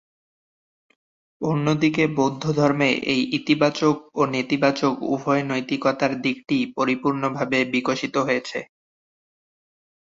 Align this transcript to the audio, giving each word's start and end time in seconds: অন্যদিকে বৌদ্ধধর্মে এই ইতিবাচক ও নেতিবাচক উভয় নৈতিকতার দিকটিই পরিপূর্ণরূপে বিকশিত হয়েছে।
অন্যদিকে 1.41 2.03
বৌদ্ধধর্মে 2.17 2.89
এই 3.13 3.21
ইতিবাচক 3.37 3.95
ও 4.13 4.21
নেতিবাচক 4.33 4.93
উভয় 5.13 5.43
নৈতিকতার 5.43 6.11
দিকটিই 6.25 6.63
পরিপূর্ণরূপে 6.77 7.59
বিকশিত 7.73 8.15
হয়েছে। 8.27 8.59